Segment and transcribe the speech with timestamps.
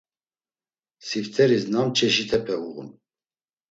[1.07, 2.89] Sifteris nam çeşit̆epe uğun?